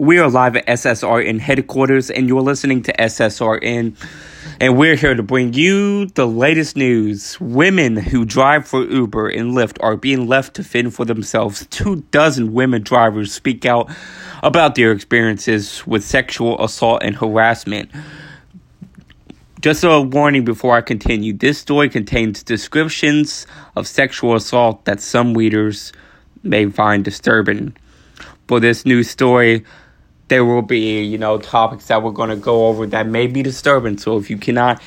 [0.00, 3.96] We are live at SSRN headquarters, and you're listening to SSRN.
[4.60, 7.36] And we're here to bring you the latest news.
[7.40, 11.66] Women who drive for Uber and Lyft are being left to fend for themselves.
[11.70, 13.90] Two dozen women drivers speak out
[14.44, 17.90] about their experiences with sexual assault and harassment.
[19.60, 25.34] Just a warning before I continue this story contains descriptions of sexual assault that some
[25.34, 25.92] readers
[26.44, 27.76] may find disturbing.
[28.46, 29.64] For this news story,
[30.28, 33.42] there will be, you know, topics that we're going to go over that may be
[33.42, 33.98] disturbing.
[33.98, 34.80] So if you cannot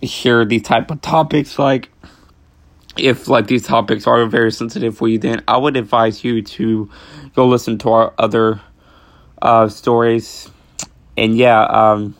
[0.00, 1.90] hear these type of topics, like
[2.96, 6.90] if like these topics are very sensitive for you, then I would advise you to
[7.34, 8.60] go listen to our other
[9.42, 10.50] uh, stories.
[11.16, 12.16] And yeah, um,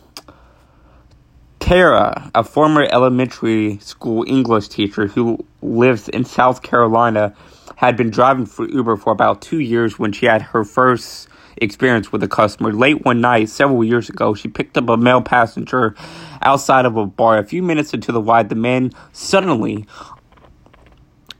[1.59, 7.33] Tara, a former elementary school English teacher who lives in South Carolina,
[7.77, 12.11] had been driving for Uber for about two years when she had her first experience
[12.11, 12.73] with a customer.
[12.73, 15.95] Late one night, several years ago, she picked up a male passenger
[16.41, 17.37] outside of a bar.
[17.37, 19.85] A few minutes into the ride, the man suddenly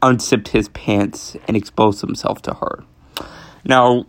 [0.02, 2.84] unzipped his pants and exposed himself to her.
[3.64, 4.06] Now,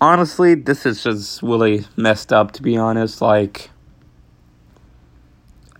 [0.00, 3.20] honestly, this is just really messed up, to be honest.
[3.20, 3.70] Like,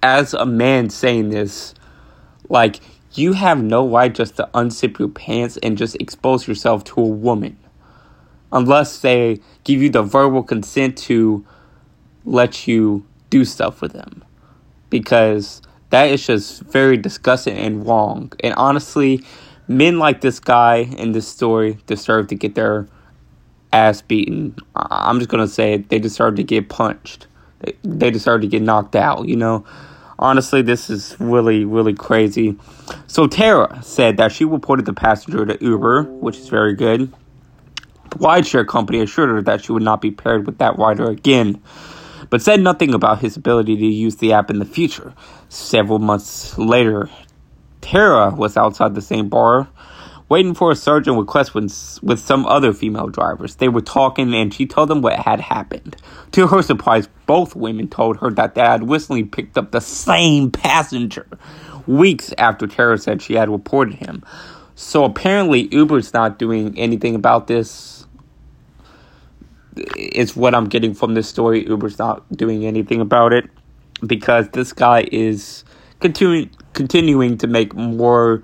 [0.03, 1.75] as a man saying this,
[2.49, 2.81] like,
[3.15, 7.07] you have no right just to unzip your pants and just expose yourself to a
[7.07, 7.57] woman
[8.53, 11.45] unless they give you the verbal consent to
[12.25, 14.25] let you do stuff with them.
[14.91, 18.33] Because that is just very disgusting and wrong.
[18.41, 19.25] And honestly,
[19.69, 22.89] men like this guy in this story deserve to get their
[23.73, 24.57] ass beaten.
[24.75, 27.27] I'm just gonna say it, they deserve to get punched.
[27.61, 29.65] They, they deserve to get knocked out, you know?
[30.19, 32.57] Honestly, this is really, really crazy.
[33.07, 37.13] So Tara said that she reported the passenger to Uber, which is very good.
[38.11, 41.61] The rideshare company assured her that she would not be paired with that rider again,
[42.31, 45.15] but said nothing about his ability to use the app in the future.
[45.49, 47.11] Several months later,
[47.81, 49.69] Tara was outside the same bar,
[50.29, 53.57] waiting for a surge in request with, with some other female drivers.
[53.57, 55.97] They were talking, and she told them what had happened.
[56.33, 60.51] To her surprise, both women told her that they had recently picked up the same
[60.51, 61.27] passenger
[61.87, 64.25] weeks after Tara said she had reported him.
[64.79, 68.07] So apparently, Uber's not doing anything about this
[69.97, 71.67] is what I'm getting from this story.
[71.67, 73.49] Uber's not doing anything about it
[74.07, 75.65] because this guy is
[76.01, 78.43] continuing continuing to make more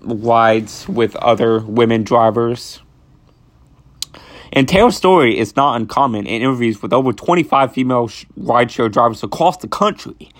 [0.00, 2.80] rides with other women drivers.
[4.54, 9.58] And Taylor's story is not uncommon in interviews with over 25 female rideshare drivers across
[9.58, 10.30] the country.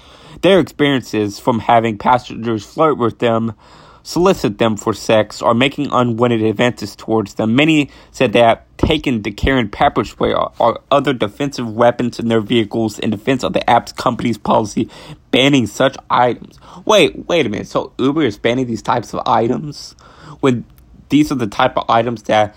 [0.40, 3.54] Their experiences from having passengers flirt with them
[4.02, 7.54] solicit them for sex, or making unwanted advances towards them.
[7.54, 12.28] Many said they have taken the Karen pepper spray or, or, other defensive weapons in
[12.28, 14.88] their vehicles in defense of the app's company's policy
[15.30, 16.58] banning such items.
[16.84, 17.66] Wait, wait a minute.
[17.66, 19.94] So Uber is banning these types of items
[20.40, 20.64] when
[21.10, 22.54] these are the type of items that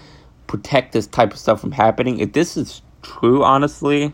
[0.47, 2.19] protect this type of stuff from happening.
[2.19, 4.13] If this is true, honestly,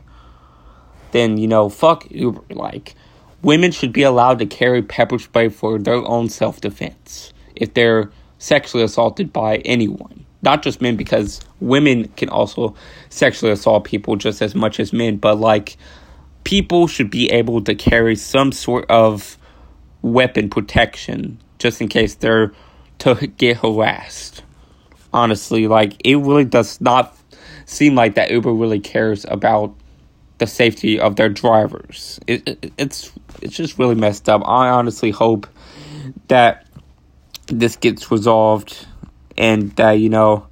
[1.12, 2.42] then you know, fuck Uber.
[2.50, 2.96] Like
[3.42, 8.12] women should be allowed to carry pepper spray for their own self defense if they're
[8.38, 10.26] sexually assaulted by anyone.
[10.42, 12.76] Not just men, because women can also
[13.10, 15.78] sexually assault people just as much as men, but like
[16.46, 19.38] people should be able to carry some sort of
[20.02, 22.54] weapon protection just in case they're
[23.00, 24.44] to get harassed.
[25.12, 27.16] Honestly, like it really does not
[27.66, 29.76] seem like that Uber really cares about
[30.40, 32.20] the safety of their drivers.
[32.28, 33.12] It, it, it's
[33.42, 34.42] it's just really messed up.
[34.46, 35.48] I honestly hope
[36.28, 36.66] that
[37.48, 38.88] this gets resolved
[39.38, 40.48] and that you know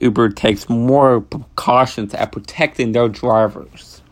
[0.00, 4.02] Uber takes more precautions at protecting their drivers.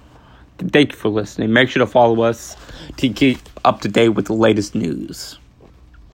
[0.59, 1.53] Thank you for listening.
[1.53, 2.56] Make sure to follow us
[2.99, 5.39] to keep up to date with the latest news.